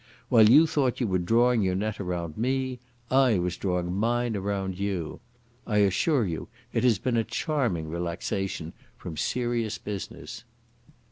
While 0.29 0.49
you 0.49 0.65
thought 0.65 0.99
you 0.99 1.05
were 1.05 1.19
drawing 1.19 1.61
your 1.61 1.75
net 1.75 1.99
around 1.99 2.35
me, 2.35 2.79
I 3.11 3.37
was 3.37 3.55
drawing 3.55 3.93
mine 3.93 4.35
around 4.35 4.79
you. 4.79 5.19
I 5.67 5.77
assure 5.77 6.25
you, 6.25 6.47
it 6.73 6.83
has 6.83 6.97
been 6.97 7.17
a 7.17 7.23
charming 7.23 7.87
relaxation 7.87 8.73
from 8.97 9.15
serious 9.15 9.77
business." 9.77 10.43